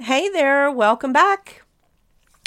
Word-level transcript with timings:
Hey 0.00 0.28
there, 0.28 0.70
welcome 0.70 1.12
back. 1.12 1.62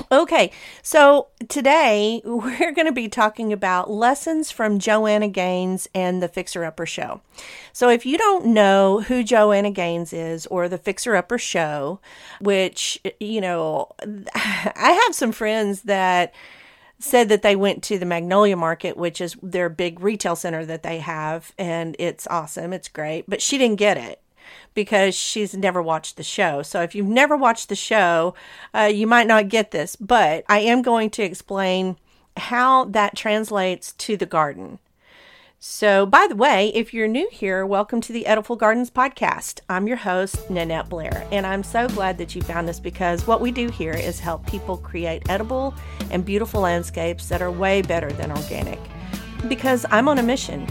Okay, 0.09 0.51
so 0.81 1.27
today 1.49 2.21
we're 2.25 2.71
going 2.71 2.85
to 2.85 2.93
be 2.93 3.09
talking 3.09 3.51
about 3.51 3.91
lessons 3.91 4.49
from 4.51 4.79
Joanna 4.79 5.27
Gaines 5.27 5.89
and 5.93 6.23
the 6.23 6.29
Fixer 6.29 6.63
Upper 6.63 6.85
Show. 6.85 7.19
So, 7.73 7.89
if 7.89 8.05
you 8.05 8.17
don't 8.17 8.45
know 8.45 9.01
who 9.01 9.21
Joanna 9.21 9.69
Gaines 9.71 10.13
is 10.13 10.45
or 10.47 10.69
the 10.69 10.77
Fixer 10.77 11.13
Upper 11.13 11.37
Show, 11.37 11.99
which, 12.39 13.01
you 13.19 13.41
know, 13.41 13.89
I 14.33 15.01
have 15.05 15.13
some 15.13 15.33
friends 15.33 15.81
that 15.81 16.33
said 16.99 17.27
that 17.27 17.41
they 17.41 17.57
went 17.57 17.83
to 17.83 17.99
the 17.99 18.05
Magnolia 18.05 18.55
Market, 18.55 18.95
which 18.95 19.19
is 19.19 19.35
their 19.43 19.67
big 19.67 19.99
retail 19.99 20.37
center 20.37 20.65
that 20.65 20.83
they 20.83 20.99
have, 20.99 21.51
and 21.57 21.97
it's 21.99 22.27
awesome, 22.27 22.71
it's 22.71 22.87
great, 22.87 23.25
but 23.27 23.41
she 23.41 23.57
didn't 23.57 23.77
get 23.77 23.97
it 23.97 24.20
because 24.73 25.15
she's 25.15 25.55
never 25.55 25.81
watched 25.81 26.17
the 26.17 26.23
show. 26.23 26.61
So 26.61 26.81
if 26.81 26.95
you've 26.95 27.07
never 27.07 27.35
watched 27.35 27.69
the 27.69 27.75
show, 27.75 28.33
uh, 28.73 28.91
you 28.93 29.07
might 29.07 29.27
not 29.27 29.49
get 29.49 29.71
this, 29.71 29.95
but 29.95 30.43
I 30.47 30.59
am 30.59 30.81
going 30.81 31.09
to 31.11 31.23
explain 31.23 31.97
how 32.37 32.85
that 32.85 33.15
translates 33.15 33.91
to 33.93 34.17
the 34.17 34.25
garden. 34.25 34.79
So, 35.63 36.07
by 36.07 36.25
the 36.27 36.35
way, 36.35 36.69
if 36.73 36.91
you're 36.91 37.07
new 37.07 37.29
here, 37.31 37.67
welcome 37.67 38.01
to 38.01 38.11
the 38.11 38.25
Edible 38.25 38.55
Gardens 38.55 38.89
podcast. 38.89 39.59
I'm 39.69 39.87
your 39.87 39.97
host, 39.97 40.49
Nanette 40.49 40.89
Blair, 40.89 41.27
and 41.31 41.45
I'm 41.45 41.61
so 41.61 41.87
glad 41.87 42.17
that 42.17 42.33
you 42.33 42.41
found 42.41 42.67
us 42.67 42.79
because 42.79 43.27
what 43.27 43.41
we 43.41 43.51
do 43.51 43.69
here 43.69 43.93
is 43.93 44.19
help 44.19 44.47
people 44.47 44.75
create 44.75 45.29
edible 45.29 45.75
and 46.09 46.25
beautiful 46.25 46.61
landscapes 46.61 47.29
that 47.29 47.43
are 47.43 47.51
way 47.51 47.83
better 47.83 48.11
than 48.11 48.31
organic. 48.31 48.79
Because 49.47 49.85
I'm 49.91 50.07
on 50.07 50.17
a 50.17 50.23
mission 50.23 50.67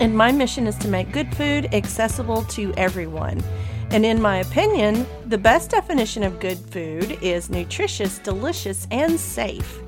and 0.00 0.16
my 0.16 0.32
mission 0.32 0.66
is 0.66 0.76
to 0.78 0.88
make 0.88 1.12
good 1.12 1.34
food 1.34 1.74
accessible 1.74 2.42
to 2.44 2.72
everyone. 2.76 3.42
And 3.90 4.04
in 4.04 4.20
my 4.20 4.38
opinion, 4.38 5.06
the 5.26 5.38
best 5.38 5.70
definition 5.70 6.22
of 6.22 6.40
good 6.40 6.58
food 6.58 7.18
is 7.22 7.48
nutritious, 7.48 8.18
delicious, 8.18 8.86
and 8.90 9.18
safe. 9.18 9.80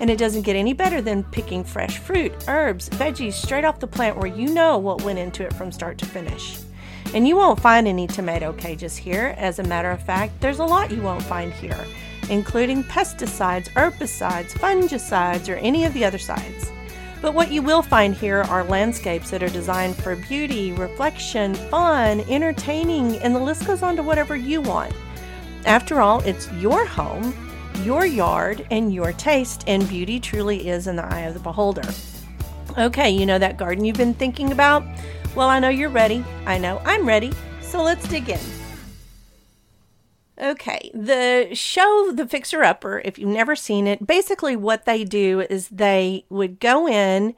And 0.00 0.08
it 0.10 0.18
doesn't 0.18 0.42
get 0.42 0.54
any 0.54 0.72
better 0.72 1.02
than 1.02 1.24
picking 1.24 1.64
fresh 1.64 1.98
fruit, 1.98 2.32
herbs, 2.46 2.88
veggies 2.90 3.32
straight 3.32 3.64
off 3.64 3.80
the 3.80 3.86
plant 3.86 4.16
where 4.16 4.28
you 4.28 4.54
know 4.54 4.78
what 4.78 5.02
went 5.02 5.18
into 5.18 5.44
it 5.44 5.52
from 5.54 5.72
start 5.72 5.98
to 5.98 6.06
finish. 6.06 6.60
And 7.14 7.26
you 7.26 7.36
won't 7.36 7.60
find 7.60 7.88
any 7.88 8.06
tomato 8.06 8.52
cages 8.52 8.96
here. 8.96 9.34
As 9.36 9.58
a 9.58 9.64
matter 9.64 9.90
of 9.90 10.02
fact, 10.02 10.40
there's 10.40 10.60
a 10.60 10.64
lot 10.64 10.92
you 10.92 11.02
won't 11.02 11.22
find 11.22 11.52
here, 11.52 11.84
including 12.30 12.84
pesticides, 12.84 13.70
herbicides, 13.70 14.52
fungicides, 14.52 15.48
or 15.52 15.56
any 15.56 15.84
of 15.84 15.94
the 15.94 16.04
other 16.04 16.18
sides. 16.18 16.70
But 17.20 17.34
what 17.34 17.50
you 17.50 17.62
will 17.62 17.82
find 17.82 18.14
here 18.14 18.42
are 18.42 18.62
landscapes 18.64 19.30
that 19.30 19.42
are 19.42 19.48
designed 19.48 19.96
for 19.96 20.14
beauty, 20.14 20.72
reflection, 20.72 21.54
fun, 21.54 22.20
entertaining, 22.28 23.16
and 23.18 23.34
the 23.34 23.40
list 23.40 23.66
goes 23.66 23.82
on 23.82 23.96
to 23.96 24.02
whatever 24.02 24.36
you 24.36 24.60
want. 24.60 24.92
After 25.64 26.00
all, 26.00 26.20
it's 26.20 26.50
your 26.52 26.86
home, 26.86 27.34
your 27.82 28.06
yard, 28.06 28.66
and 28.70 28.94
your 28.94 29.12
taste, 29.12 29.64
and 29.66 29.88
beauty 29.88 30.20
truly 30.20 30.68
is 30.68 30.86
in 30.86 30.96
the 30.96 31.04
eye 31.04 31.20
of 31.20 31.34
the 31.34 31.40
beholder. 31.40 31.88
Okay, 32.76 33.10
you 33.10 33.26
know 33.26 33.38
that 33.38 33.56
garden 33.56 33.84
you've 33.84 33.96
been 33.96 34.14
thinking 34.14 34.52
about? 34.52 34.84
Well, 35.34 35.48
I 35.48 35.58
know 35.58 35.68
you're 35.68 35.90
ready. 35.90 36.24
I 36.46 36.58
know 36.58 36.80
I'm 36.84 37.06
ready. 37.06 37.32
So 37.60 37.82
let's 37.82 38.06
dig 38.08 38.28
in. 38.28 38.40
Okay, 40.40 40.90
the 40.94 41.48
show 41.52 42.12
The 42.14 42.26
Fixer 42.26 42.62
Upper, 42.62 43.02
if 43.04 43.18
you've 43.18 43.28
never 43.28 43.56
seen 43.56 43.88
it, 43.88 44.06
basically 44.06 44.54
what 44.54 44.84
they 44.84 45.02
do 45.02 45.40
is 45.50 45.68
they 45.68 46.24
would 46.30 46.60
go 46.60 46.86
in 46.86 47.34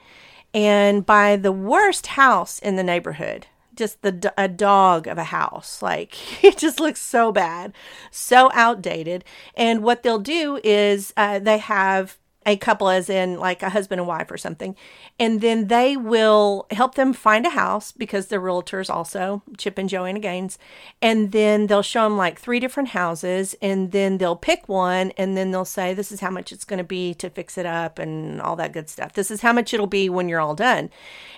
and 0.53 1.07
buy 1.07 1.37
the 1.37 1.53
worst 1.53 2.09
house 2.09 2.59
in 2.59 2.77
the 2.77 2.83
neighborhood. 2.83 3.47
Just 3.75 4.03
the 4.03 4.35
a 4.37 4.49
dog 4.49 5.07
of 5.07 5.17
a 5.17 5.25
house. 5.25 5.81
Like 5.81 6.15
it 6.45 6.59
just 6.59 6.79
looks 6.79 7.01
so 7.01 7.33
bad, 7.33 7.73
so 8.11 8.51
outdated. 8.53 9.25
And 9.55 9.83
what 9.83 10.03
they'll 10.03 10.19
do 10.19 10.61
is 10.63 11.15
uh, 11.17 11.39
they 11.39 11.59
have 11.59 12.19
a 12.51 12.57
couple 12.57 12.89
as 12.89 13.09
in 13.09 13.39
like 13.39 13.63
a 13.63 13.71
husband 13.71 14.01
and 14.01 14.09
wife 14.09 14.31
or 14.31 14.37
something. 14.37 14.77
And 15.19 15.41
then 15.41 15.69
they 15.69 15.97
will 15.97 16.67
help 16.71 16.97
them 16.97 17.13
find 17.13 17.47
a 17.47 17.51
house 17.51 17.93
because 17.93 18.27
they're 18.27 18.41
realtors 18.41 18.91
also 18.91 19.43
chip 19.57 19.79
and 19.79 19.89
joanna 19.89 20.19
gaines. 20.19 20.59
And 21.01 21.33
then 21.33 21.67
they'll 21.67 21.83
show 21.83 22.05
them 22.05 22.17
like 22.17 22.39
three 22.39 22.61
different 22.61 22.91
houses 22.91 23.55
and 23.63 23.93
then 23.93 24.19
they'll 24.19 24.37
pick 24.37 24.69
one 24.69 25.13
and 25.13 25.37
then 25.37 25.51
they'll 25.51 25.65
say 25.65 25.95
this 25.95 26.13
is 26.13 26.21
how 26.21 26.31
much 26.31 26.53
it's 26.53 26.65
going 26.65 26.79
to 26.79 26.85
be 26.85 27.15
to 27.15 27.31
fix 27.31 27.57
it 27.57 27.67
up 27.67 27.99
and 27.99 28.41
all 28.43 28.57
that 28.57 28.73
good 28.73 28.89
stuff. 28.89 29.13
This 29.13 29.31
is 29.31 29.41
how 29.41 29.53
much 29.53 29.73
it'll 29.73 29.87
be 29.87 30.09
when 30.09 30.29
you're 30.29 30.41
all 30.41 30.55
done. 30.55 30.91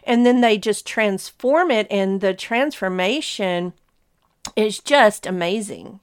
And 0.05 0.25
then 0.25 0.41
they 0.41 0.59
just 0.59 0.87
transform 0.87 1.71
it 1.71 1.87
and 1.91 2.21
the 2.21 2.35
transformation 2.35 3.75
is 4.57 4.79
just 4.81 5.27
amazing. 5.27 6.01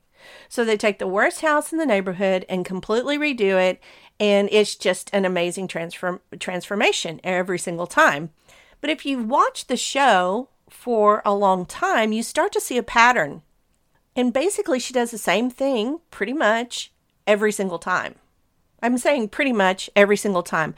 So 0.47 0.65
they 0.65 0.77
take 0.77 0.99
the 0.99 1.07
worst 1.07 1.41
house 1.41 1.71
in 1.71 1.77
the 1.77 1.85
neighborhood 1.85 2.45
and 2.49 2.65
completely 2.65 3.17
redo 3.17 3.61
it 3.61 3.81
and 4.19 4.49
it's 4.51 4.75
just 4.75 5.09
an 5.13 5.25
amazing 5.25 5.67
transform 5.67 6.19
transformation 6.39 7.21
every 7.23 7.59
single 7.59 7.87
time. 7.87 8.31
But 8.81 8.89
if 8.89 9.05
you 9.05 9.23
watch 9.23 9.67
the 9.67 9.77
show 9.77 10.49
for 10.69 11.21
a 11.25 11.33
long 11.33 11.65
time, 11.65 12.11
you 12.11 12.23
start 12.23 12.51
to 12.53 12.61
see 12.61 12.77
a 12.77 12.83
pattern. 12.83 13.41
And 14.15 14.33
basically, 14.33 14.79
she 14.79 14.93
does 14.93 15.11
the 15.11 15.17
same 15.17 15.49
thing 15.49 15.99
pretty 16.11 16.33
much 16.33 16.91
every 17.25 17.51
single 17.51 17.79
time. 17.79 18.15
I'm 18.81 18.97
saying 18.97 19.29
pretty 19.29 19.53
much 19.53 19.89
every 19.95 20.17
single 20.17 20.43
time. 20.43 20.75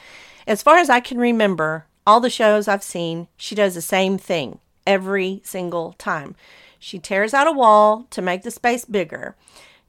As 0.47 0.63
far 0.63 0.77
as 0.77 0.89
I 0.89 0.99
can 0.99 1.17
remember, 1.17 1.85
all 2.05 2.19
the 2.19 2.29
shows 2.29 2.67
I've 2.67 2.83
seen, 2.83 3.27
she 3.37 3.55
does 3.55 3.75
the 3.75 3.81
same 3.81 4.17
thing 4.17 4.59
every 4.87 5.41
single 5.43 5.93
time. 5.93 6.35
She 6.79 6.97
tears 6.97 7.33
out 7.33 7.47
a 7.47 7.51
wall 7.51 8.07
to 8.09 8.21
make 8.21 8.41
the 8.41 8.51
space 8.51 8.85
bigger 8.85 9.35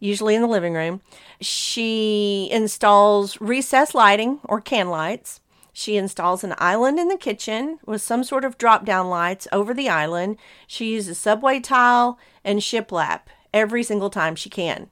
usually 0.03 0.35
in 0.35 0.43
the 0.43 0.49
living 0.49 0.75
room. 0.75 1.01
She 1.41 2.49
installs 2.51 3.41
recessed 3.41 3.95
lighting 3.95 4.41
or 4.45 4.61
can 4.61 4.91
lights. 4.91 5.41
She 5.73 5.97
installs 5.97 6.43
an 6.43 6.55
island 6.59 6.99
in 6.99 7.09
the 7.09 7.17
kitchen 7.17 7.79
with 7.87 8.03
some 8.03 8.25
sort 8.25 8.45
of 8.45 8.59
drop 8.59 8.85
down 8.85 9.09
lights 9.09 9.47
over 9.53 9.73
the 9.73 9.89
island. 9.89 10.37
She 10.67 10.93
uses 10.93 11.19
subway 11.19 11.61
tile 11.61 12.19
and 12.45 12.59
shiplap 12.59 13.21
every 13.55 13.83
single 13.83 14.11
time 14.11 14.35
she 14.35 14.51
can. 14.51 14.91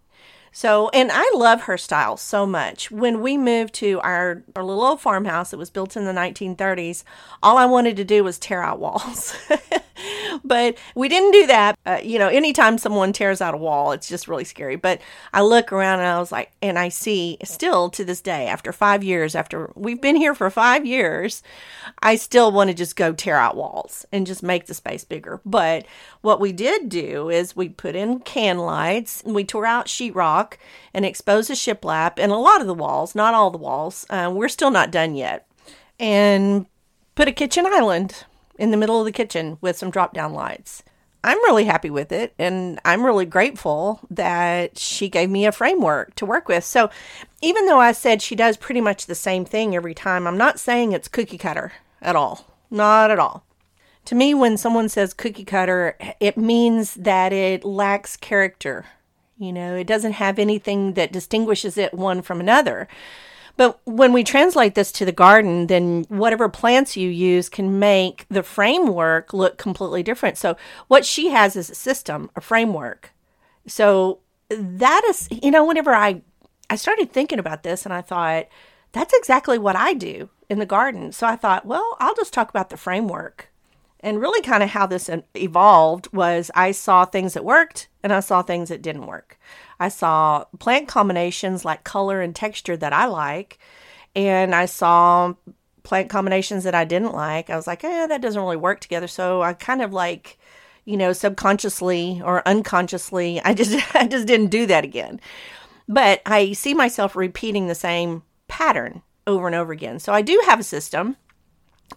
So, 0.53 0.89
and 0.91 1.11
I 1.13 1.31
love 1.35 1.63
her 1.63 1.79
style 1.79 2.17
so 2.17 2.45
much. 2.45 2.91
When 2.91 3.21
we 3.23 3.37
moved 3.37 3.75
to 3.75 4.01
our, 4.01 4.43
our 4.57 4.65
little 4.65 4.85
old 4.85 5.01
farmhouse 5.01 5.51
that 5.51 5.59
was 5.59 5.71
built 5.71 5.97
in 5.97 6.05
the 6.05 6.13
1930s, 6.13 7.05
all 7.43 7.57
I 7.57 7.67
wanted 7.67 7.97
to 7.97 8.05
do 8.05 8.25
was 8.25 8.39
tear 8.39 8.63
out 8.63 8.81
walls. 8.81 9.37
but 10.45 10.77
we 10.95 11.09
didn't 11.09 11.33
do 11.33 11.47
that. 11.47 11.79
Uh, 11.87 12.01
you 12.03 12.19
know, 12.19 12.29
anytime 12.29 12.79
someone 12.79 13.13
tears 13.13 13.41
out 13.41 13.55
a 13.55 13.59
wall, 13.59 13.93
it's 13.93 14.09
just 14.09 14.29
really 14.29 14.45
scary. 14.45 14.77
But 14.77 15.01
I 15.33 15.43
look 15.43 15.73
around 15.73 16.01
and 16.01 16.09
I 16.09 16.19
was 16.19 16.33
like, 16.33 16.51
and 16.61 16.79
I 16.79 16.89
see 16.89 17.39
still 17.45 17.89
to 17.91 18.05
this 18.05 18.21
day, 18.21 18.47
after 18.47 18.73
five 18.73 19.05
years, 19.05 19.35
after 19.35 19.71
we've 19.77 20.01
been 20.01 20.17
here 20.17 20.35
for 20.35 20.51
five 20.51 20.85
years, 20.85 21.43
I 22.01 22.17
still 22.17 22.51
want 22.51 22.69
to 22.69 22.75
just 22.75 22.97
go 22.97 23.13
tear 23.13 23.37
out 23.37 23.57
walls 23.57 24.05
and 24.11 24.27
just 24.27 24.43
make 24.43 24.67
the 24.67 24.75
space 24.75 25.05
bigger. 25.05 25.41
But 25.45 25.87
what 26.23 26.41
we 26.41 26.53
did 26.53 26.89
do 26.89 27.31
is 27.31 27.57
we 27.57 27.69
put 27.69 27.95
in 27.95 28.21
can 28.21 28.59
lights, 28.59 29.23
we 29.25 29.45
tore 29.45 29.67
out 29.67 29.87
sheetrock 29.87 30.40
and 30.95 31.05
expose 31.05 31.49
the 31.49 31.55
shiplap 31.55 32.15
and 32.17 32.33
a 32.33 32.37
lot 32.37 32.61
of 32.61 32.67
the 32.67 32.75
walls, 32.75 33.15
not 33.15 33.35
all 33.35 33.51
the 33.51 33.59
walls. 33.59 34.07
Uh, 34.11 34.31
we're 34.33 34.49
still 34.49 34.71
not 34.71 34.91
done 34.91 35.15
yet. 35.15 35.47
And 35.99 36.67
put 37.15 37.29
a 37.29 37.33
kitchen 37.33 37.67
island 37.67 38.25
in 38.59 38.71
the 38.71 38.77
middle 38.77 38.99
of 38.99 39.07
the 39.07 39.13
kitchen 39.13 39.59
with 39.61 39.77
some 39.77 39.91
drop 39.91 40.15
down 40.15 40.33
lights. 40.33 40.83
I'm 41.23 41.39
really 41.39 41.65
happy 41.65 41.91
with 41.91 42.13
it 42.13 42.35
and 42.39 42.81
I'm 42.85 43.05
really 43.05 43.27
grateful 43.27 44.01
that 44.11 44.79
she 44.79 45.09
gave 45.09 45.29
me 45.29 45.45
a 45.45 45.53
framework 45.53 46.15
to 46.17 46.27
work 46.27 46.49
with. 46.49 46.65
So, 46.65 46.91
even 47.43 47.67
though 47.67 47.81
I 47.81 47.93
said 47.93 48.23
she 48.23 48.35
does 48.35 48.57
pretty 48.57 48.81
much 48.81 49.07
the 49.07 49.15
same 49.15 49.45
thing 49.45 49.77
every 49.77 49.95
time, 49.95 50.27
I'm 50.27 50.39
not 50.39 50.59
saying 50.59 50.93
it's 50.93 51.09
cookie 51.09 51.39
cutter 51.39 51.73
at 52.01 52.17
all. 52.17 52.47
Not 52.71 53.11
at 53.11 53.19
all. 53.19 53.45
To 54.07 54.15
me, 54.15 54.33
when 54.35 54.57
someone 54.57 54.89
says 54.89 55.13
cookie 55.13 55.45
cutter, 55.45 55.97
it 56.21 56.37
means 56.37 56.95
that 56.95 57.33
it 57.33 57.65
lacks 57.65 58.17
character 58.17 58.87
you 59.41 59.53
know, 59.53 59.75
it 59.75 59.87
doesn't 59.87 60.13
have 60.13 60.39
anything 60.39 60.93
that 60.95 61.13
distinguishes 61.13 61.79
it 61.79 61.95
one 61.95 62.21
from 62.21 62.41
another. 62.41 62.87
But 63.57 63.81
when 63.85 64.13
we 64.13 64.23
translate 64.23 64.75
this 64.75 64.93
to 64.93 65.05
the 65.05 65.13
garden, 65.13 65.67
then 65.67 66.05
whatever 66.09 66.49
plants 66.49 66.97
you 66.97 67.09
use 67.09 67.49
can 67.49 67.79
make 67.79 68.27
the 68.29 68.43
framework 68.43 69.33
look 69.33 69.59
completely 69.59 70.03
different. 70.03 70.39
So, 70.39 70.57
what 70.89 71.05
she 71.05 71.31
has 71.31 71.57
is 71.57 71.71
a 71.71 71.75
system, 71.75 72.31
a 72.37 72.41
framework. 72.41 73.13
So, 73.67 74.21
that 74.51 75.03
is, 75.09 75.29
you 75.31 75.51
know, 75.51 75.65
whenever 75.65 75.95
I 75.95 76.23
I 76.69 76.77
started 76.77 77.11
thinking 77.11 77.39
about 77.39 77.63
this 77.63 77.85
and 77.85 77.93
I 77.93 78.01
thought 78.01 78.47
that's 78.93 79.15
exactly 79.15 79.59
what 79.59 79.77
I 79.77 79.95
do 79.95 80.31
in 80.49 80.59
the 80.59 80.67
garden. 80.67 81.13
So 81.13 81.27
I 81.27 81.37
thought, 81.37 81.67
well, 81.67 81.97
I'll 81.99 82.15
just 82.15 82.33
talk 82.33 82.51
about 82.51 82.71
the 82.71 82.77
framework 82.77 83.50
and 84.01 84.21
really, 84.21 84.43
kind 84.43 84.63
of 84.63 84.71
how 84.71 84.87
this 84.87 85.11
evolved 85.35 86.13
was 86.13 86.51
I 86.55 86.73
saw 86.73 87.05
things 87.05 87.35
that 87.35 87.45
worked 87.45 87.89
and 88.03 88.13
I 88.13 88.21
saw 88.21 88.43
things 88.43 88.69
that 88.71 88.83
didn't 88.83 89.07
work. 89.07 89.39
I 89.79 89.89
saw 89.89 90.45
plant 90.59 90.89
combinations 90.89 91.65
like 91.65 91.85
color 91.85 92.21
and 92.21 92.35
texture 92.35 92.77
that 92.77 92.93
I 92.93 93.07
like, 93.07 93.59
and 94.15 94.55
I 94.55 94.67
saw 94.67 95.35
plant 95.83 96.11
combinations 96.11 96.65
that 96.65 96.75
I 96.75 96.85
didn't 96.85 97.13
like. 97.13 97.51
I 97.51 97.57
was 97.57 97.67
like, 97.67 97.85
eh, 97.85 98.07
that 98.07 98.21
doesn't 98.21 98.41
really 98.41 98.57
work 98.57 98.81
together. 98.81 99.09
So 99.09 99.43
I 99.43 99.55
kind 99.55 99.83
of 99.83 99.93
like, 99.93 100.39
you 100.85 100.97
know, 100.97 101.13
subconsciously 101.13 102.21
or 102.25 102.47
unconsciously. 102.47 103.41
I 103.45 103.55
just 103.55 103.95
I 103.95 104.07
just 104.07 104.27
didn't 104.27 104.49
do 104.49 104.67
that 104.67 104.85
again. 104.85 105.21
But 105.89 106.23
I 106.25 106.53
see 106.53 106.75
myself 106.75 107.17
repeating 107.17 107.67
the 107.67 107.75
same 107.75 108.23
pattern 108.49 109.03
over 109.27 109.47
and 109.47 109.57
over 109.57 109.73
again. 109.73 109.99
So 109.99 110.13
I 110.13 110.23
do 110.23 110.41
have 110.47 110.61
a 110.61 110.65
system. 110.65 111.17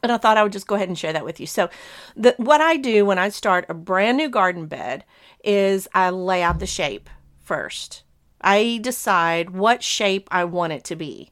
But 0.03 0.11
I 0.11 0.17
thought 0.17 0.37
I 0.37 0.43
would 0.43 0.51
just 0.51 0.67
go 0.67 0.75
ahead 0.75 0.89
and 0.89 0.99
share 0.99 1.13
that 1.13 1.23
with 1.23 1.39
you. 1.39 1.47
So, 1.47 1.69
the, 2.13 2.35
what 2.35 2.59
I 2.59 2.75
do 2.75 3.05
when 3.05 3.17
I 3.17 3.29
start 3.29 3.65
a 3.69 3.73
brand 3.73 4.17
new 4.17 4.27
garden 4.27 4.65
bed 4.65 5.05
is 5.45 5.87
I 5.93 6.09
lay 6.09 6.43
out 6.43 6.59
the 6.59 6.65
shape 6.65 7.09
first. 7.39 8.03
I 8.41 8.79
decide 8.81 9.51
what 9.51 9.81
shape 9.81 10.27
I 10.29 10.43
want 10.43 10.73
it 10.73 10.83
to 10.85 10.97
be. 10.97 11.31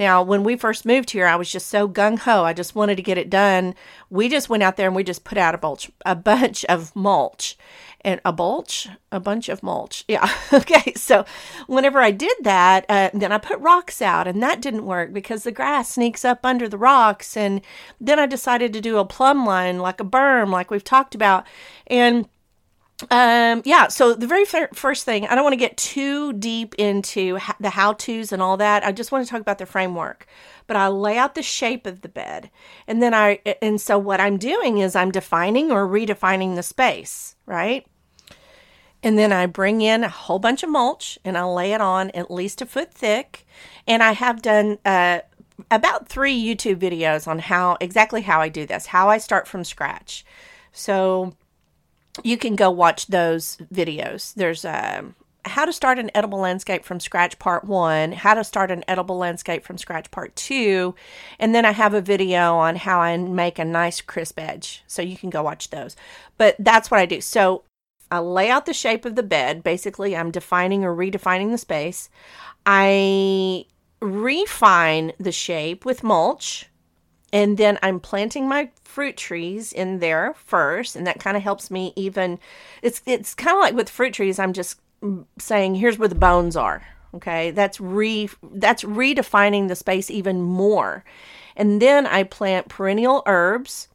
Now, 0.00 0.22
when 0.22 0.44
we 0.44 0.56
first 0.56 0.86
moved 0.86 1.10
here, 1.10 1.26
I 1.26 1.36
was 1.36 1.52
just 1.52 1.66
so 1.66 1.86
gung 1.86 2.20
ho. 2.20 2.42
I 2.42 2.54
just 2.54 2.74
wanted 2.74 2.96
to 2.96 3.02
get 3.02 3.18
it 3.18 3.28
done. 3.28 3.74
We 4.08 4.30
just 4.30 4.48
went 4.48 4.62
out 4.62 4.78
there 4.78 4.86
and 4.86 4.96
we 4.96 5.04
just 5.04 5.24
put 5.24 5.36
out 5.36 5.54
a 5.54 5.58
bunch, 5.58 5.90
a 6.06 6.16
bunch 6.16 6.64
of 6.64 6.96
mulch, 6.96 7.58
and 8.00 8.18
a 8.24 8.32
mulch, 8.32 8.88
a 9.12 9.20
bunch 9.20 9.50
of 9.50 9.62
mulch. 9.62 10.06
Yeah. 10.08 10.32
okay. 10.54 10.94
So, 10.94 11.26
whenever 11.66 12.00
I 12.00 12.12
did 12.12 12.32
that, 12.40 12.86
uh, 12.88 13.10
then 13.12 13.30
I 13.30 13.36
put 13.36 13.60
rocks 13.60 14.00
out, 14.00 14.26
and 14.26 14.42
that 14.42 14.62
didn't 14.62 14.86
work 14.86 15.12
because 15.12 15.44
the 15.44 15.52
grass 15.52 15.90
sneaks 15.90 16.24
up 16.24 16.46
under 16.46 16.66
the 16.66 16.78
rocks. 16.78 17.36
And 17.36 17.60
then 18.00 18.18
I 18.18 18.24
decided 18.24 18.72
to 18.72 18.80
do 18.80 18.96
a 18.96 19.04
plumb 19.04 19.44
line, 19.44 19.80
like 19.80 20.00
a 20.00 20.04
berm, 20.04 20.48
like 20.50 20.70
we've 20.70 20.82
talked 20.82 21.14
about, 21.14 21.46
and 21.88 22.26
um 23.10 23.62
yeah 23.64 23.88
so 23.88 24.14
the 24.14 24.26
very 24.26 24.44
fir- 24.44 24.68
first 24.74 25.04
thing 25.04 25.26
i 25.26 25.34
don't 25.34 25.44
want 25.44 25.52
to 25.52 25.58
get 25.58 25.76
too 25.76 26.32
deep 26.34 26.74
into 26.74 27.38
the 27.58 27.70
how 27.70 27.92
to's 27.94 28.32
and 28.32 28.42
all 28.42 28.56
that 28.56 28.84
i 28.84 28.92
just 28.92 29.10
want 29.10 29.24
to 29.24 29.30
talk 29.30 29.40
about 29.40 29.58
the 29.58 29.66
framework. 29.66 30.26
But 30.66 30.76
i 30.76 30.86
lay 30.88 31.16
out 31.16 31.34
the 31.34 31.42
shape 31.42 31.86
of 31.86 32.02
the 32.02 32.08
bed 32.08 32.50
and 32.86 33.02
then 33.02 33.14
i 33.14 33.40
and 33.62 33.80
so 33.80 33.98
what 33.98 34.20
i'm 34.20 34.36
doing 34.36 34.78
is 34.78 34.94
i'm 34.94 35.10
defining 35.10 35.70
or 35.70 35.86
redefining 35.86 36.56
the 36.56 36.62
space 36.62 37.36
right? 37.46 37.86
And 39.02 39.18
then 39.18 39.32
i 39.32 39.46
bring 39.46 39.80
in 39.80 40.04
a 40.04 40.08
whole 40.08 40.38
bunch 40.38 40.62
of 40.62 40.68
mulch 40.70 41.18
and 41.24 41.36
i 41.38 41.44
lay 41.44 41.72
it 41.72 41.80
on 41.80 42.10
at 42.10 42.30
least 42.30 42.60
a 42.62 42.66
foot 42.66 42.92
thick. 42.92 43.46
And 43.86 44.02
i 44.02 44.12
have 44.12 44.42
done 44.42 44.78
uh 44.84 45.20
about 45.70 46.08
three 46.08 46.38
youtube 46.40 46.76
videos 46.76 47.28
on 47.28 47.38
how 47.38 47.76
exactly 47.80 48.22
how 48.22 48.40
i 48.40 48.48
do 48.48 48.64
this 48.66 48.86
how 48.86 49.08
i 49.08 49.18
start 49.18 49.48
from 49.48 49.64
scratch. 49.64 50.24
So 50.72 51.34
you 52.24 52.36
can 52.36 52.56
go 52.56 52.70
watch 52.70 53.06
those 53.06 53.58
videos. 53.72 54.34
There's 54.34 54.64
um, 54.64 55.14
how 55.44 55.64
to 55.64 55.72
start 55.72 55.98
an 55.98 56.10
edible 56.14 56.38
landscape 56.38 56.84
from 56.84 57.00
scratch 57.00 57.38
part 57.38 57.64
one, 57.64 58.12
how 58.12 58.34
to 58.34 58.44
start 58.44 58.70
an 58.70 58.84
edible 58.86 59.16
landscape 59.16 59.64
from 59.64 59.78
scratch 59.78 60.10
part 60.10 60.34
two, 60.36 60.94
and 61.38 61.54
then 61.54 61.64
I 61.64 61.72
have 61.72 61.94
a 61.94 62.00
video 62.00 62.56
on 62.56 62.76
how 62.76 63.00
I 63.00 63.16
make 63.16 63.58
a 63.58 63.64
nice 63.64 64.00
crisp 64.00 64.38
edge. 64.38 64.82
So 64.86 65.02
you 65.02 65.16
can 65.16 65.30
go 65.30 65.42
watch 65.42 65.70
those. 65.70 65.96
But 66.38 66.56
that's 66.58 66.90
what 66.90 67.00
I 67.00 67.06
do. 67.06 67.20
So 67.20 67.64
I 68.10 68.18
lay 68.18 68.50
out 68.50 68.66
the 68.66 68.74
shape 68.74 69.04
of 69.04 69.14
the 69.14 69.22
bed. 69.22 69.62
Basically, 69.62 70.16
I'm 70.16 70.30
defining 70.30 70.84
or 70.84 70.94
redefining 70.94 71.50
the 71.50 71.58
space. 71.58 72.10
I 72.66 73.66
refine 74.00 75.12
the 75.18 75.32
shape 75.32 75.84
with 75.84 76.02
mulch 76.02 76.66
and 77.32 77.56
then 77.56 77.78
I'm 77.82 78.00
planting 78.00 78.48
my 78.48 78.70
fruit 78.84 79.16
trees 79.16 79.72
in 79.72 80.00
there 80.00 80.34
first, 80.34 80.96
and 80.96 81.06
that 81.06 81.20
kind 81.20 81.36
of 81.36 81.42
helps 81.42 81.70
me 81.70 81.92
even. 81.96 82.38
It's 82.82 83.02
it's 83.06 83.34
kind 83.34 83.56
of 83.56 83.60
like 83.60 83.74
with 83.74 83.88
fruit 83.88 84.14
trees. 84.14 84.38
I'm 84.38 84.52
just 84.52 84.80
saying 85.38 85.76
here's 85.76 85.98
where 85.98 86.08
the 86.08 86.14
bones 86.14 86.56
are. 86.56 86.82
Okay, 87.14 87.50
that's 87.50 87.80
re 87.80 88.28
that's 88.52 88.84
redefining 88.84 89.68
the 89.68 89.76
space 89.76 90.10
even 90.10 90.42
more, 90.42 91.04
and 91.56 91.80
then 91.80 92.06
I 92.06 92.24
plant 92.24 92.68
perennial 92.68 93.22
herbs 93.26 93.88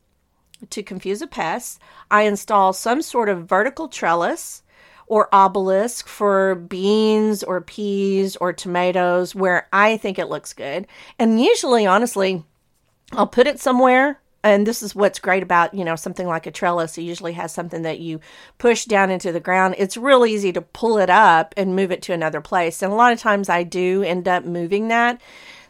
to 0.69 0.83
confuse 0.83 1.21
a 1.21 1.27
pest. 1.27 1.79
I 2.09 2.23
install 2.23 2.73
some 2.73 3.01
sort 3.01 3.29
of 3.29 3.45
vertical 3.45 3.87
trellis 3.87 4.63
or 5.07 5.29
obelisk 5.31 6.07
for 6.07 6.55
beans 6.55 7.43
or 7.43 7.61
peas 7.61 8.35
or 8.37 8.51
tomatoes 8.51 9.35
where 9.35 9.67
I 9.71 9.97
think 9.97 10.17
it 10.17 10.29
looks 10.29 10.53
good. 10.53 10.87
And 11.19 11.41
usually, 11.41 11.85
honestly, 11.85 12.43
I'll 13.11 13.27
put 13.27 13.47
it 13.47 13.59
somewhere. 13.59 14.19
And 14.43 14.67
this 14.67 14.83
is 14.83 14.93
what's 14.93 15.17
great 15.17 15.41
about, 15.41 15.73
you 15.73 15.83
know, 15.83 15.95
something 15.95 16.27
like 16.27 16.45
a 16.45 16.51
trellis. 16.51 16.99
It 16.99 17.01
usually 17.01 17.33
has 17.33 17.51
something 17.51 17.81
that 17.81 17.99
you 17.99 18.19
push 18.59 18.85
down 18.85 19.09
into 19.09 19.31
the 19.31 19.39
ground. 19.39 19.73
It's 19.79 19.97
real 19.97 20.23
easy 20.23 20.53
to 20.53 20.61
pull 20.61 20.99
it 20.99 21.09
up 21.09 21.55
and 21.57 21.75
move 21.75 21.91
it 21.91 22.03
to 22.03 22.13
another 22.13 22.41
place. 22.41 22.83
And 22.83 22.93
a 22.93 22.95
lot 22.95 23.11
of 23.11 23.19
times 23.19 23.49
I 23.49 23.63
do 23.63 24.03
end 24.03 24.27
up 24.27 24.45
moving 24.45 24.89
that. 24.89 25.19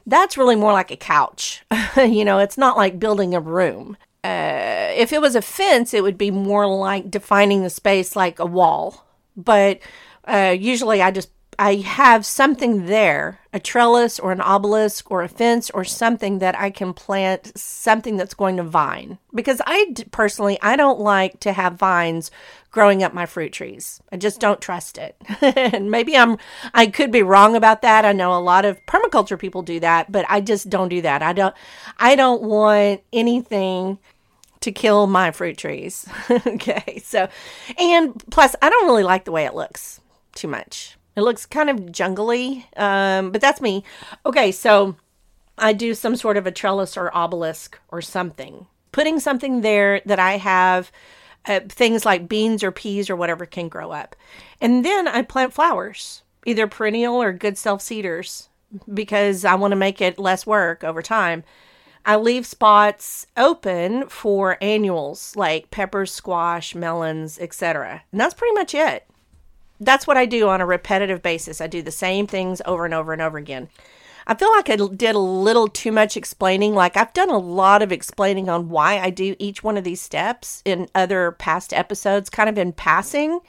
That's 0.05 0.37
really 0.37 0.57
more 0.57 0.73
like 0.73 0.91
a 0.91 0.97
couch. 0.97 1.63
you 1.97 2.25
know, 2.25 2.39
it's 2.39 2.57
not 2.57 2.75
like 2.75 2.99
building 2.99 3.33
a 3.33 3.39
room. 3.39 3.95
Uh, 4.25 4.91
if 4.93 5.13
it 5.13 5.21
was 5.21 5.35
a 5.35 5.41
fence, 5.41 5.93
it 5.93 6.03
would 6.03 6.17
be 6.17 6.31
more 6.31 6.67
like 6.67 7.09
defining 7.09 7.63
the 7.63 7.69
space 7.69 8.13
like 8.13 8.39
a 8.39 8.45
wall. 8.45 9.05
But 9.37 9.79
uh, 10.25 10.53
usually 10.57 11.01
I 11.01 11.11
just 11.11 11.29
I 11.57 11.75
have 11.75 12.25
something 12.25 12.85
there, 12.85 13.39
a 13.53 13.59
trellis 13.59 14.19
or 14.19 14.31
an 14.31 14.41
obelisk 14.41 15.09
or 15.09 15.23
a 15.23 15.27
fence 15.27 15.69
or 15.69 15.83
something 15.83 16.39
that 16.39 16.59
I 16.59 16.69
can 16.69 16.93
plant 16.93 17.57
something 17.57 18.17
that's 18.17 18.33
going 18.33 18.57
to 18.57 18.63
vine. 18.63 19.17
Because 19.33 19.61
I 19.65 19.93
personally, 20.11 20.59
I 20.61 20.75
don't 20.75 20.99
like 20.99 21.39
to 21.41 21.53
have 21.53 21.75
vines 21.75 22.31
growing 22.71 23.03
up 23.03 23.13
my 23.13 23.25
fruit 23.25 23.53
trees. 23.53 24.01
I 24.11 24.17
just 24.17 24.39
don't 24.39 24.59
trust 24.59 24.97
it. 24.97 25.15
and 25.41 25.89
maybe 25.89 26.17
I'm 26.17 26.37
I 26.73 26.87
could 26.87 27.11
be 27.11 27.23
wrong 27.23 27.55
about 27.55 27.81
that. 27.83 28.03
I 28.03 28.11
know 28.11 28.37
a 28.37 28.39
lot 28.39 28.65
of 28.65 28.85
permaculture 28.85 29.39
people 29.39 29.61
do 29.61 29.79
that, 29.79 30.11
but 30.11 30.25
I 30.27 30.41
just 30.41 30.69
don't 30.69 30.89
do 30.89 31.01
that. 31.01 31.21
I 31.23 31.33
don't 31.33 31.55
I 31.97 32.15
don't 32.15 32.43
want 32.43 33.01
anything 33.13 33.97
to 34.59 34.71
kill 34.71 35.07
my 35.07 35.31
fruit 35.31 35.57
trees. 35.57 36.07
okay. 36.29 36.99
So, 37.03 37.29
and 37.77 38.21
plus 38.31 38.55
I 38.61 38.69
don't 38.69 38.87
really 38.87 39.03
like 39.03 39.23
the 39.23 39.31
way 39.31 39.45
it 39.45 39.55
looks 39.55 40.01
too 40.33 40.47
much. 40.47 40.97
It 41.15 41.21
looks 41.21 41.45
kind 41.45 41.69
of 41.69 41.91
jungly, 41.91 42.65
um, 42.75 43.31
but 43.31 43.41
that's 43.41 43.61
me. 43.61 43.83
Okay, 44.25 44.51
so 44.51 44.95
I 45.57 45.71
do 45.73 45.93
some 45.93 46.15
sort 46.15 46.37
of 46.37 46.45
a 46.45 46.51
trellis 46.51 46.97
or 46.97 47.15
obelisk 47.15 47.79
or 47.89 48.01
something, 48.01 48.67
putting 48.91 49.19
something 49.19 49.61
there 49.61 50.01
that 50.05 50.19
I 50.19 50.37
have 50.37 50.91
uh, 51.45 51.61
things 51.69 52.05
like 52.05 52.27
beans 52.27 52.63
or 52.63 52.71
peas 52.71 53.09
or 53.09 53.15
whatever 53.15 53.45
can 53.45 53.69
grow 53.69 53.91
up. 53.91 54.15
And 54.59 54.83
then 54.83 55.07
I 55.07 55.21
plant 55.21 55.53
flowers, 55.53 56.23
either 56.45 56.67
perennial 56.67 57.21
or 57.21 57.31
good 57.31 57.57
self 57.57 57.81
seeders, 57.81 58.49
because 58.93 59.45
I 59.45 59.55
want 59.55 59.71
to 59.71 59.77
make 59.77 60.01
it 60.01 60.19
less 60.19 60.45
work 60.45 60.83
over 60.83 61.01
time. 61.01 61.43
I 62.05 62.17
leave 62.17 62.45
spots 62.45 63.25
open 63.35 64.09
for 64.09 64.57
annuals 64.61 65.35
like 65.35 65.71
peppers, 65.71 66.11
squash, 66.11 66.75
melons, 66.75 67.39
etc. 67.39 68.03
And 68.11 68.21
that's 68.21 68.33
pretty 68.33 68.53
much 68.53 68.75
it 68.75 69.07
that's 69.79 70.07
what 70.07 70.17
I 70.17 70.25
do 70.25 70.49
on 70.49 70.61
a 70.61 70.65
repetitive 70.65 71.21
basis. 71.21 71.61
I 71.61 71.67
do 71.67 71.81
the 71.81 71.91
same 71.91 72.27
things 72.27 72.61
over 72.65 72.85
and 72.85 72.93
over 72.93 73.13
and 73.13 73.21
over 73.21 73.37
again. 73.37 73.69
I 74.27 74.33
feel 74.33 74.51
like 74.51 74.69
I 74.69 74.75
did 74.75 75.15
a 75.15 75.19
little 75.19 75.67
too 75.67 75.91
much 75.91 76.17
explaining. 76.17 76.73
Like 76.73 76.97
I've 76.97 77.13
done 77.13 77.29
a 77.29 77.37
lot 77.37 77.81
of 77.81 77.91
explaining 77.91 78.49
on 78.49 78.69
why 78.69 78.97
I 78.97 79.11
do 79.11 79.35
each 79.37 79.63
one 79.63 79.77
of 79.77 79.83
these 79.83 80.01
steps 80.01 80.63
in 80.65 80.87
other 80.95 81.31
past 81.33 81.73
episodes, 81.73 82.29
kind 82.29 82.49
of 82.49 82.57
in 82.57 82.73
passing. 82.73 83.39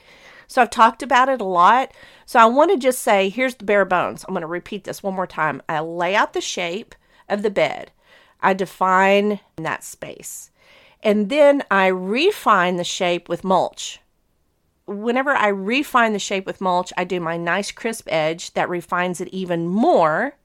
So 0.47 0.61
I've 0.61 0.69
talked 0.69 1.01
about 1.01 1.29
it 1.29 1.41
a 1.41 1.45
lot. 1.45 1.93
So 2.25 2.39
I 2.39 2.45
want 2.45 2.71
to 2.71 2.77
just 2.77 2.99
say 2.99 3.29
here's 3.29 3.55
the 3.55 3.65
bare 3.65 3.85
bones. 3.85 4.23
I'm 4.27 4.33
going 4.33 4.41
to 4.41 4.47
repeat 4.47 4.83
this 4.83 5.01
one 5.01 5.15
more 5.15 5.27
time. 5.27 5.61
I 5.67 5.79
lay 5.79 6.15
out 6.15 6.33
the 6.33 6.41
shape 6.41 6.93
of 7.27 7.41
the 7.41 7.49
bed, 7.49 7.91
I 8.41 8.53
define 8.53 9.41
that 9.57 9.83
space, 9.83 10.51
and 11.03 11.29
then 11.29 11.63
I 11.69 11.87
refine 11.87 12.77
the 12.77 12.83
shape 12.83 13.27
with 13.27 13.43
mulch 13.43 13.99
whenever 14.87 15.31
I 15.31 15.49
refine 15.49 16.13
the 16.13 16.19
shape 16.19 16.45
with 16.45 16.61
mulch, 16.61 16.91
I 16.97 17.03
do 17.03 17.19
my 17.19 17.37
nice 17.37 17.71
crisp 17.71 18.07
edge 18.09 18.53
that 18.53 18.69
refines 18.69 19.21
it 19.21 19.27
even 19.29 19.67
more. 19.67 20.35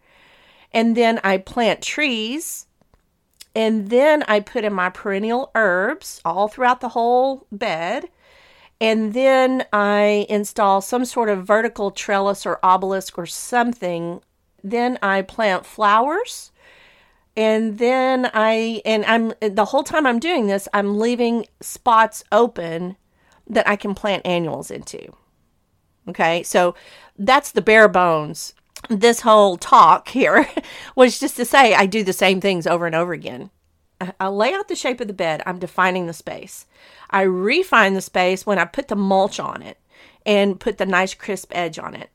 And 0.72 0.96
then 0.96 1.20
I 1.22 1.38
plant 1.38 1.80
trees. 1.80 2.66
And 3.54 3.90
then 3.90 4.24
I 4.24 4.40
put 4.40 4.64
in 4.64 4.72
my 4.72 4.90
perennial 4.90 5.50
herbs 5.54 6.20
all 6.24 6.48
throughout 6.48 6.80
the 6.80 6.90
whole 6.90 7.46
bed. 7.52 8.08
And 8.80 9.12
then 9.14 9.64
I 9.72 10.26
install 10.28 10.80
some 10.80 11.04
sort 11.04 11.28
of 11.28 11.46
vertical 11.46 11.92
trellis 11.92 12.44
or 12.44 12.58
obelisk 12.62 13.16
or 13.18 13.26
something. 13.26 14.22
Then 14.64 14.98
I 15.02 15.22
plant 15.22 15.66
flowers. 15.66 16.50
And 17.36 17.78
then 17.78 18.28
I, 18.34 18.82
and 18.84 19.04
I'm, 19.04 19.34
the 19.40 19.66
whole 19.66 19.84
time 19.84 20.06
I'm 20.06 20.18
doing 20.18 20.48
this, 20.48 20.68
I'm 20.74 20.98
leaving 20.98 21.46
spots 21.60 22.24
open 22.32 22.96
that 23.46 23.68
I 23.68 23.76
can 23.76 23.94
plant 23.94 24.26
annuals 24.26 24.70
into. 24.70 25.14
Okay, 26.08 26.42
so 26.42 26.74
that's 27.18 27.52
the 27.52 27.62
bare 27.62 27.88
bones. 27.88 28.54
This 28.88 29.20
whole 29.20 29.56
talk 29.56 30.08
here 30.08 30.48
was 30.96 31.20
just 31.20 31.36
to 31.36 31.44
say 31.44 31.74
I 31.74 31.86
do 31.86 32.02
the 32.02 32.12
same 32.12 32.40
things 32.40 32.66
over 32.66 32.86
and 32.86 32.94
over 32.94 33.12
again. 33.12 33.50
I 34.18 34.26
lay 34.26 34.52
out 34.52 34.66
the 34.66 34.74
shape 34.74 35.00
of 35.00 35.06
the 35.06 35.12
bed, 35.12 35.42
I'm 35.46 35.60
defining 35.60 36.06
the 36.06 36.12
space. 36.12 36.66
I 37.10 37.22
refine 37.22 37.94
the 37.94 38.00
space 38.00 38.44
when 38.44 38.58
I 38.58 38.64
put 38.64 38.88
the 38.88 38.96
mulch 38.96 39.38
on 39.38 39.62
it 39.62 39.78
and 40.26 40.58
put 40.58 40.78
the 40.78 40.86
nice 40.86 41.14
crisp 41.14 41.52
edge 41.54 41.78
on 41.78 41.94
it. 41.94 42.10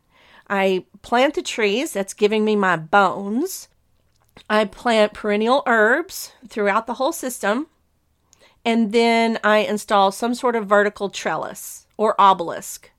I 0.50 0.86
plant 1.02 1.36
the 1.36 1.42
trees, 1.42 1.94
that's 1.94 2.14
giving 2.14 2.44
me 2.44 2.58
my 2.58 2.76
bones. 2.76 3.70
I 4.50 4.66
plant 4.66 5.14
perennial 5.14 5.64
herbs 5.66 6.34
throughout 6.48 6.88
the 6.88 6.96
whole 6.96 7.14
system 7.14 7.68
and 8.68 8.92
then 8.92 9.40
I 9.46 9.60
install 9.60 10.12
some 10.12 10.36
sort 10.36 10.58
of 10.58 10.68
vertical 10.68 11.10
trellis 11.10 11.88
or 11.96 12.20
obelisk. 12.20 12.92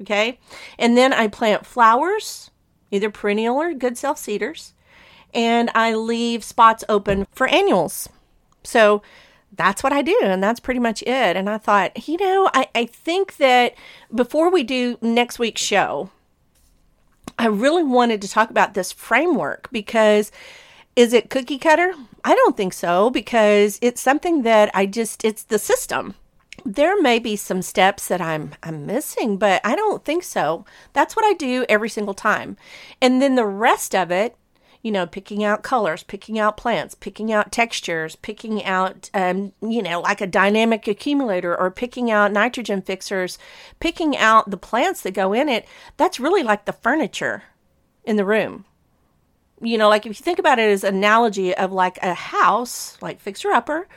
Okay. 0.00 0.38
And 0.78 0.96
then 0.96 1.12
I 1.12 1.28
plant 1.28 1.66
flowers, 1.66 2.50
either 2.90 3.10
perennial 3.10 3.56
or 3.60 3.74
good 3.74 3.98
self 3.98 4.16
seeders, 4.16 4.72
and 5.34 5.70
I 5.74 5.92
leave 5.92 6.42
spots 6.42 6.82
open 6.88 7.26
for 7.30 7.46
annuals. 7.46 8.08
So 8.64 9.02
that's 9.52 9.82
what 9.82 9.92
I 9.92 10.00
do, 10.00 10.18
and 10.22 10.42
that's 10.42 10.60
pretty 10.60 10.80
much 10.80 11.02
it. 11.02 11.36
And 11.36 11.50
I 11.50 11.58
thought, 11.58 12.08
you 12.08 12.16
know, 12.16 12.48
I, 12.54 12.68
I 12.74 12.86
think 12.86 13.36
that 13.36 13.74
before 14.14 14.50
we 14.50 14.62
do 14.62 14.96
next 15.02 15.38
week's 15.38 15.60
show, 15.60 16.10
I 17.38 17.48
really 17.48 17.82
wanted 17.82 18.22
to 18.22 18.28
talk 18.28 18.48
about 18.48 18.72
this 18.72 18.92
framework 18.92 19.68
because 19.70 20.32
is 20.96 21.12
it 21.12 21.30
cookie 21.30 21.58
cutter? 21.58 21.92
I 22.24 22.34
don't 22.34 22.56
think 22.56 22.72
so 22.72 23.10
because 23.10 23.78
it's 23.82 24.00
something 24.00 24.42
that 24.42 24.70
I 24.74 24.86
just 24.86 25.24
it's 25.24 25.44
the 25.44 25.58
system. 25.58 26.14
There 26.64 27.00
may 27.00 27.18
be 27.18 27.36
some 27.36 27.62
steps 27.62 28.08
that 28.08 28.20
I'm 28.20 28.54
I'm 28.62 28.86
missing, 28.86 29.36
but 29.36 29.60
I 29.64 29.76
don't 29.76 30.04
think 30.04 30.24
so. 30.24 30.64
That's 30.94 31.14
what 31.14 31.24
I 31.24 31.34
do 31.34 31.66
every 31.68 31.90
single 31.90 32.14
time. 32.14 32.56
And 33.00 33.20
then 33.22 33.36
the 33.36 33.46
rest 33.46 33.94
of 33.94 34.10
it 34.10 34.36
you 34.82 34.92
know, 34.92 35.04
picking 35.04 35.42
out 35.42 35.64
colors, 35.64 36.04
picking 36.04 36.38
out 36.38 36.56
plants, 36.56 36.94
picking 36.94 37.32
out 37.32 37.50
textures, 37.50 38.14
picking 38.14 38.64
out, 38.64 39.10
um, 39.14 39.52
you 39.60 39.82
know, 39.82 40.00
like 40.00 40.20
a 40.20 40.28
dynamic 40.28 40.86
accumulator 40.86 41.58
or 41.58 41.72
picking 41.72 42.08
out 42.08 42.30
nitrogen 42.30 42.80
fixers, 42.80 43.36
picking 43.80 44.16
out 44.16 44.48
the 44.48 44.56
plants 44.56 45.00
that 45.00 45.10
go 45.10 45.32
in 45.32 45.48
it. 45.48 45.66
That's 45.96 46.20
really 46.20 46.44
like 46.44 46.66
the 46.66 46.72
furniture 46.72 47.42
in 48.04 48.14
the 48.14 48.24
room. 48.24 48.64
You 49.60 49.78
know, 49.78 49.88
like 49.88 50.04
if 50.06 50.10
you 50.18 50.22
think 50.22 50.38
about 50.38 50.58
it 50.58 50.70
as 50.70 50.84
analogy 50.84 51.54
of 51.54 51.72
like 51.72 51.98
a 52.02 52.14
house, 52.14 52.98
like 53.00 53.20
fixer 53.20 53.50
upper, 53.52 53.88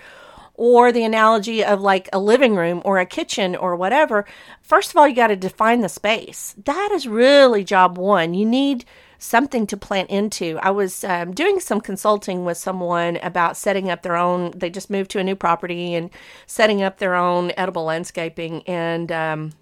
or 0.54 0.92
the 0.92 1.04
analogy 1.04 1.64
of 1.64 1.82
like 1.82 2.10
a 2.12 2.20
living 2.20 2.56
room 2.56 2.82
or 2.86 3.00
a 3.00 3.06
kitchen 3.06 3.56
or 3.56 3.76
whatever, 3.76 4.26
first 4.62 4.92
of 4.92 4.98
all, 4.98 5.08
you 5.08 5.16
got 5.16 5.28
to 5.28 5.36
define 5.36 5.82
the 5.82 5.90
space. 5.90 6.56
That 6.66 6.90
is 6.92 7.08
really 7.08 7.64
job 7.64 7.98
one. 7.98 8.34
You 8.34 8.46
need 8.46 8.86
something 9.20 9.68
to 9.68 9.78
plant 9.78 10.10
into. 10.10 10.58
I 10.64 10.72
was 10.72 11.04
um, 11.04 11.34
doing 11.34 11.60
some 11.60 11.82
consulting 11.82 12.46
with 12.46 12.58
someone 12.58 13.18
about 13.18 13.58
setting 13.58 13.90
up 13.90 14.02
their 14.02 14.16
own, 14.16 14.52
they 14.56 14.70
just 14.70 14.90
moved 14.90 15.12
to 15.12 15.20
a 15.20 15.24
new 15.24 15.36
property 15.36 15.94
and 15.94 16.10
setting 16.48 16.82
up 16.82 16.98
their 16.98 17.16
own 17.16 17.52
edible 17.58 17.84
landscaping. 17.84 18.64
And 18.64 19.12
um, 19.12 19.54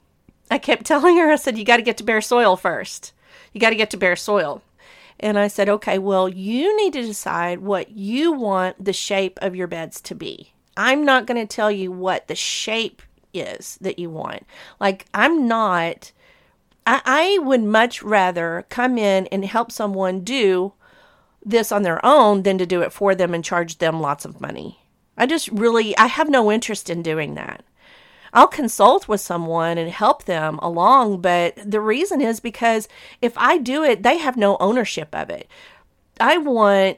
I 0.50 0.60
kept 0.60 0.86
telling 0.86 1.18
her, 1.18 1.32
I 1.32 1.36
said, 1.36 1.58
you 1.58 1.66
got 1.66 1.78
to 1.78 1.84
get 1.84 1.98
to 1.98 2.04
bare 2.04 2.22
soil 2.22 2.56
first. 2.56 3.14
You 3.52 3.60
got 3.60 3.72
to 3.72 3.76
get 3.76 3.90
to 3.90 3.98
bare 3.98 4.16
soil. 4.16 4.62
And 5.20 5.40
I 5.40 5.48
said, 5.48 5.68
okay, 5.70 5.98
well, 5.98 6.30
you 6.30 6.76
need 6.78 6.94
to 6.94 7.02
decide 7.02 7.60
what 7.60 7.92
you 7.92 8.32
want 8.32 8.84
the 8.84 8.94
shape 8.94 9.40
of 9.42 9.56
your 9.56 9.68
beds 9.68 10.00
to 10.02 10.16
be. 10.16 10.54
I'm 10.76 11.04
not 11.04 11.26
going 11.26 11.40
to 11.46 11.56
tell 11.56 11.72
you 11.72 11.92
what 11.92 12.28
the 12.28 12.36
shape 12.36 13.02
is 13.34 13.78
that 13.82 13.98
you 13.98 14.10
want. 14.10 14.46
Like, 14.80 15.06
I'm 15.14 15.48
not 15.48 16.12
I, 16.88 17.02
I 17.06 17.40
would 17.40 17.64
much 17.64 18.02
rather 18.02 18.66
come 18.70 18.98
in 18.98 19.28
and 19.28 19.44
help 19.44 19.72
someone 19.72 20.22
do 20.22 20.74
this 21.46 21.72
on 21.72 21.84
their 21.84 22.04
own 22.04 22.44
than 22.44 22.58
to 22.58 22.66
do 22.66 22.82
it 22.82 22.94
for 22.94 23.14
them 23.14 23.34
and 23.34 23.44
charge 23.44 23.78
them 23.78 24.00
lots 24.00 24.24
of 24.24 24.40
money. 24.40 24.80
I 25.18 25.26
just 25.26 25.50
really, 25.50 25.98
I 25.98 26.08
have 26.08 26.30
no 26.30 26.50
interest 26.50 26.90
in 26.90 27.04
doing 27.04 27.36
that. 27.36 27.64
I'll 28.34 28.48
consult 28.48 29.08
with 29.08 29.22
someone 29.22 29.78
and 29.78 29.90
help 29.90 30.26
them 30.26 30.60
along, 30.60 31.22
but 31.22 31.56
the 31.64 31.82
reason 31.82 32.22
is 32.22 32.40
because 32.40 32.88
if 33.22 33.38
I 33.38 33.58
do 33.58 33.84
it, 33.84 34.04
they 34.04 34.18
have 34.18 34.38
no 34.38 34.58
ownership 34.60 35.14
of 35.14 35.30
it. 35.30 35.48
I 36.20 36.38
want 36.38 36.98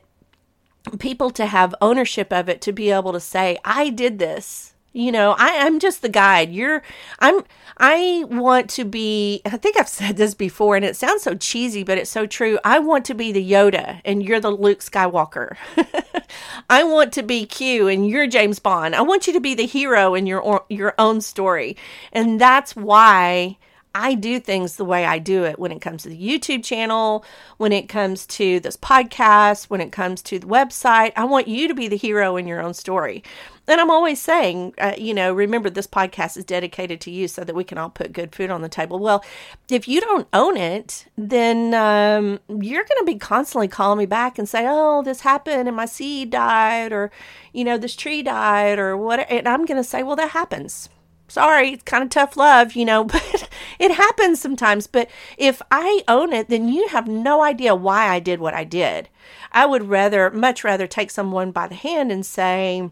people 1.00 1.29
to 1.31 1.45
have 1.45 1.75
ownership 1.81 2.31
of 2.31 2.50
it 2.50 2.62
to 2.62 2.71
be 2.71 2.91
able 2.91 3.13
to 3.13 3.19
say, 3.19 3.57
I 3.63 3.89
did 3.89 4.19
this 4.19 4.74
you 4.93 5.12
know 5.12 5.36
I, 5.38 5.65
i'm 5.65 5.79
just 5.79 6.01
the 6.01 6.10
guide. 6.10 6.51
You're 6.51 6.81
i'm 7.19 7.41
i 7.77 8.25
want 8.27 8.69
to 8.72 8.86
be 8.86 9.41
i 9.46 9.58
think 9.58 9.77
i've 9.77 9.88
said 10.00 10.17
this 10.17 10.34
before 10.34 10.75
and 10.75 10.86
it 10.86 10.96
sounds 10.96 11.24
so 11.24 11.36
cheesy 11.36 11.84
but 11.84 11.98
it's 11.98 12.10
so 12.10 12.25
true. 12.25 12.60
I 12.63 12.79
want 12.79 13.05
to 13.05 13.13
be 13.13 13.31
the 13.31 13.51
yoda 13.51 14.01
and 14.05 14.24
you're 14.24 14.39
the 14.39 14.51
luke 14.51 14.79
skywalker. 14.79 15.55
I 16.69 16.84
want 16.84 17.13
to 17.13 17.24
be 17.24 17.46
q 17.46 17.88
and 17.88 18.08
you're 18.10 18.27
james 18.27 18.60
bond. 18.60 18.96
I 18.96 19.01
want 19.01 19.27
you 19.27 19.34
to 19.34 19.39
be 19.39 19.55
the 19.55 19.65
hero 19.65 20.15
in 20.15 20.25
your 20.25 20.65
your 20.69 20.96
own 20.98 21.22
story. 21.22 21.77
And 22.12 22.39
that's 22.39 22.75
why 22.75 23.58
I 23.96 24.13
do 24.13 24.39
things 24.39 24.75
the 24.75 24.86
way 24.86 25.05
I 25.05 25.17
do 25.17 25.46
it 25.46 25.58
when 25.58 25.72
it 25.72 25.81
comes 25.81 26.03
to 26.03 26.10
the 26.10 26.17
YouTube 26.17 26.63
channel, 26.63 27.25
when 27.58 27.72
it 27.72 27.89
comes 27.89 28.25
to 28.27 28.60
this 28.60 28.77
podcast, 28.77 29.65
when 29.65 29.81
it 29.81 29.91
comes 29.91 30.22
to 30.24 30.38
the 30.39 30.48
website. 30.48 31.12
I 31.15 31.25
want 31.25 31.48
you 31.48 31.67
to 31.67 31.74
be 31.74 31.88
the 31.88 31.98
hero 31.98 32.38
in 32.38 32.48
your 32.48 32.62
own 32.62 32.74
story. 32.74 33.24
And 33.67 33.79
I'm 33.79 33.91
always 33.91 34.19
saying, 34.19 34.74
uh, 34.79 34.93
you 34.98 35.13
know, 35.13 35.34
remember 35.34 35.69
this 35.69 35.88
podcast 35.88 36.38
is 36.38 36.46
dedicated 36.46 37.01
to 37.01 37.12
you 37.12 37.27
so 37.27 37.43
that 37.43 37.55
we 37.55 37.63
can 37.63 37.77
all 37.77 37.89
put 37.89 38.13
good 38.13 38.34
food 38.34 38.50
on 38.50 38.62
the 38.62 38.69
table. 38.69 38.98
Well, 39.00 39.24
if 39.69 39.88
you 39.88 40.01
don't 40.01 40.27
own 40.34 40.58
it, 40.58 41.05
then 41.17 41.74
um, 41.74 42.39
you're 42.48 42.84
going 42.84 43.00
to 43.00 43.05
be 43.05 43.19
constantly 43.19 43.67
calling 43.67 44.00
me 44.00 44.05
back 44.08 44.39
and 44.39 44.50
say, 44.50 44.65
oh, 44.67 45.03
this 45.03 45.22
happened 45.22 45.67
and 45.67 45.77
my 45.77 45.86
seed 45.86 46.31
died, 46.31 46.91
or, 46.91 47.12
you 47.53 47.63
know, 47.63 47.77
this 47.77 47.96
tree 47.96 48.24
died, 48.24 48.79
or 48.79 48.98
what. 48.98 49.19
And 49.29 49.48
I'm 49.48 49.65
going 49.65 49.77
to 49.77 49.84
say, 49.84 50.01
well, 50.01 50.15
that 50.15 50.31
happens 50.31 50.89
sorry, 51.29 51.74
it's 51.74 51.83
kind 51.83 52.03
of 52.03 52.09
tough 52.09 52.38
love, 52.38 52.74
you 52.74 52.86
know, 52.86 53.03
but 53.05 53.50
it 53.79 53.91
happens 53.91 54.39
sometimes. 54.39 54.88
But 54.88 55.09
if 55.38 55.62
I 55.71 56.03
own 56.07 56.33
it, 56.33 56.50
then 56.50 56.67
you 56.67 56.88
have 56.89 57.07
no 57.07 57.41
idea 57.41 57.75
why 57.75 58.07
I 58.07 58.19
did 58.19 58.39
what 58.39 58.53
I 58.53 58.63
did. 58.63 59.09
I 59.51 59.65
would 59.65 59.89
rather, 59.89 60.29
much 60.29 60.63
rather 60.63 60.88
take 60.88 61.12
someone 61.12 61.51
by 61.51 61.67
the 61.67 61.75
hand 61.75 62.12
and 62.12 62.25
say, 62.25 62.91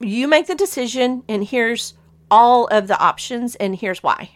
you 0.00 0.28
make 0.28 0.46
the 0.46 0.54
decision, 0.54 1.22
and 1.28 1.44
here's 1.44 1.94
all 2.30 2.66
of 2.66 2.88
the 2.88 2.98
options, 2.98 3.54
and 3.56 3.76
here's 3.76 4.02
why. 4.02 4.30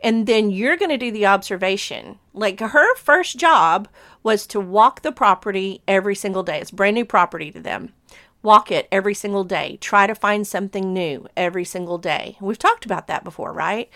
And 0.00 0.26
then 0.26 0.50
you're 0.50 0.76
going 0.76 0.90
to 0.90 0.96
do 0.96 1.10
the 1.10 1.26
observation. 1.26 2.18
Like 2.32 2.60
her 2.60 2.94
first 2.96 3.36
job 3.38 3.88
was 4.22 4.46
to 4.48 4.60
walk 4.60 5.02
the 5.02 5.10
property 5.10 5.82
every 5.88 6.14
single 6.14 6.42
day. 6.42 6.60
It's 6.60 6.70
brand 6.70 6.94
new 6.94 7.04
property 7.04 7.50
to 7.50 7.60
them. 7.60 7.92
Walk 8.42 8.70
it 8.70 8.88
every 8.92 9.14
single 9.14 9.44
day. 9.44 9.78
Try 9.80 10.06
to 10.06 10.14
find 10.14 10.46
something 10.46 10.92
new 10.92 11.26
every 11.36 11.64
single 11.64 11.98
day. 11.98 12.36
We've 12.40 12.58
talked 12.58 12.84
about 12.84 13.06
that 13.08 13.24
before, 13.24 13.52
right? 13.52 13.90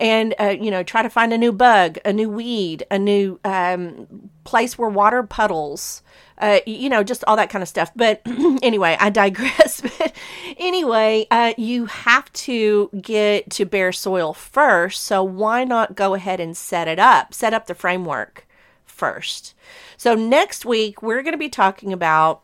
and 0.00 0.34
uh, 0.40 0.56
you 0.58 0.70
know 0.70 0.82
try 0.82 1.02
to 1.02 1.10
find 1.10 1.32
a 1.32 1.38
new 1.38 1.52
bug 1.52 1.98
a 2.04 2.12
new 2.12 2.28
weed 2.28 2.84
a 2.90 2.98
new 2.98 3.38
um, 3.44 4.30
place 4.44 4.76
where 4.78 4.88
water 4.88 5.22
puddles 5.22 6.02
uh, 6.38 6.58
you 6.66 6.88
know 6.88 7.04
just 7.04 7.22
all 7.26 7.36
that 7.36 7.50
kind 7.50 7.62
of 7.62 7.68
stuff 7.68 7.92
but 7.94 8.22
anyway 8.62 8.96
i 8.98 9.10
digress 9.10 9.80
but 9.82 10.12
anyway 10.56 11.26
uh, 11.30 11.52
you 11.56 11.86
have 11.86 12.32
to 12.32 12.90
get 13.00 13.48
to 13.50 13.64
bare 13.64 13.92
soil 13.92 14.32
first 14.32 15.02
so 15.02 15.22
why 15.22 15.62
not 15.62 15.94
go 15.94 16.14
ahead 16.14 16.40
and 16.40 16.56
set 16.56 16.88
it 16.88 16.98
up 16.98 17.34
set 17.34 17.54
up 17.54 17.66
the 17.66 17.74
framework 17.74 18.46
first 18.86 19.54
so 19.96 20.14
next 20.14 20.64
week 20.64 21.02
we're 21.02 21.22
going 21.22 21.32
to 21.32 21.38
be 21.38 21.48
talking 21.48 21.92
about 21.92 22.42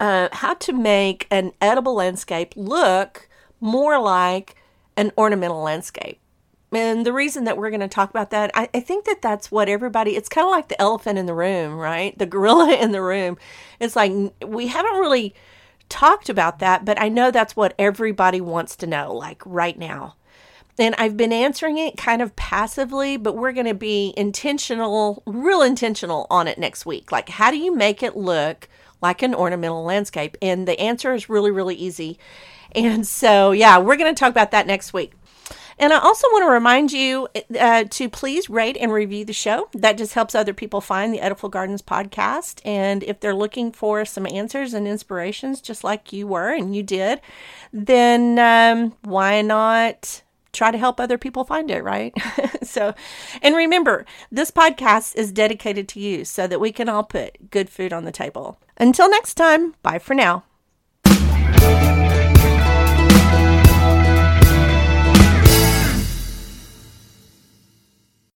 uh, 0.00 0.28
how 0.32 0.54
to 0.54 0.72
make 0.72 1.26
an 1.30 1.52
edible 1.60 1.94
landscape 1.94 2.54
look 2.56 3.28
more 3.60 4.00
like 4.00 4.56
an 4.96 5.12
ornamental 5.16 5.62
landscape 5.62 6.20
and 6.72 7.04
the 7.04 7.12
reason 7.12 7.44
that 7.44 7.56
we're 7.56 7.70
going 7.70 7.80
to 7.80 7.88
talk 7.88 8.10
about 8.10 8.30
that, 8.30 8.50
I, 8.54 8.68
I, 8.72 8.80
think 8.80 9.04
that 9.06 9.22
that's 9.22 9.50
what 9.50 9.68
everybody, 9.68 10.14
it's 10.14 10.28
kind 10.28 10.46
of 10.46 10.52
like 10.52 10.68
the 10.68 10.80
elephant 10.80 11.18
in 11.18 11.26
the 11.26 11.34
room, 11.34 11.74
right? 11.74 12.16
The 12.16 12.26
gorilla 12.26 12.72
in 12.80 12.92
the 12.92 13.02
room. 13.02 13.38
It's 13.80 13.96
like 13.96 14.12
we 14.44 14.68
haven't 14.68 15.00
really 15.00 15.34
talked 15.88 16.28
about 16.28 16.60
that, 16.60 16.84
but 16.84 17.00
I 17.00 17.08
know 17.08 17.30
that's 17.30 17.56
what 17.56 17.74
everybody 17.78 18.40
wants 18.40 18.76
to 18.76 18.86
know, 18.86 19.12
like 19.12 19.42
right 19.44 19.76
now. 19.76 20.14
And 20.78 20.94
I've 20.96 21.16
been 21.16 21.32
answering 21.32 21.76
it 21.76 21.96
kind 21.96 22.22
of 22.22 22.36
passively, 22.36 23.16
but 23.16 23.36
we're 23.36 23.52
going 23.52 23.66
to 23.66 23.74
be 23.74 24.14
intentional, 24.16 25.22
real 25.26 25.60
intentional 25.60 26.26
on 26.30 26.46
it 26.46 26.56
next 26.56 26.86
week. 26.86 27.12
Like, 27.12 27.28
how 27.28 27.50
do 27.50 27.58
you 27.58 27.74
make 27.74 28.02
it 28.02 28.16
look 28.16 28.68
like 29.00 29.22
an 29.22 29.34
ornamental 29.34 29.84
landscape? 29.84 30.36
And 30.42 30.66
the 30.66 30.78
answer 30.80 31.14
is 31.14 31.28
really, 31.28 31.50
really 31.50 31.74
easy. 31.74 32.18
And 32.74 33.06
so, 33.06 33.52
yeah, 33.52 33.78
we're 33.78 33.96
going 33.96 34.14
to 34.14 34.18
talk 34.18 34.30
about 34.30 34.50
that 34.52 34.66
next 34.66 34.92
week. 34.92 35.12
And 35.80 35.94
I 35.94 35.98
also 35.98 36.28
want 36.32 36.44
to 36.44 36.50
remind 36.50 36.92
you 36.92 37.26
uh, 37.58 37.84
to 37.88 38.10
please 38.10 38.50
rate 38.50 38.76
and 38.78 38.92
review 38.92 39.24
the 39.24 39.32
show. 39.32 39.70
That 39.72 39.96
just 39.96 40.12
helps 40.12 40.34
other 40.34 40.52
people 40.52 40.82
find 40.82 41.12
the 41.12 41.22
Edible 41.22 41.48
Gardens 41.48 41.80
podcast. 41.80 42.60
And 42.66 43.02
if 43.02 43.18
they're 43.20 43.34
looking 43.34 43.72
for 43.72 44.04
some 44.04 44.26
answers 44.26 44.74
and 44.74 44.86
inspirations, 44.86 45.62
just 45.62 45.82
like 45.82 46.12
you 46.12 46.26
were 46.26 46.54
and 46.54 46.76
you 46.76 46.82
did, 46.82 47.22
then 47.72 48.38
um, 48.38 48.94
why 49.02 49.40
not? 49.42 50.22
try 50.52 50.70
to 50.70 50.78
help 50.78 50.98
other 50.98 51.16
people 51.16 51.44
find 51.44 51.70
it, 51.70 51.84
right? 51.84 52.12
so, 52.62 52.92
and 53.40 53.54
remember, 53.54 54.04
this 54.32 54.50
podcast 54.50 55.14
is 55.14 55.30
dedicated 55.30 55.88
to 55.88 56.00
you 56.00 56.24
so 56.24 56.48
that 56.48 56.58
we 56.58 56.72
can 56.72 56.88
all 56.88 57.04
put 57.04 57.50
good 57.52 57.70
food 57.70 57.92
on 57.92 58.04
the 58.04 58.10
table. 58.10 58.58
Until 58.80 59.10
next 59.10 59.34
time, 59.34 59.74
bye 59.82 59.98
for 59.98 60.14
now. 60.14 60.44